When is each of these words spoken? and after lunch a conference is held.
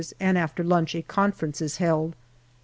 and 0.19 0.35
after 0.35 0.63
lunch 0.63 0.95
a 0.95 1.03
conference 1.03 1.61
is 1.61 1.77
held. 1.77 2.15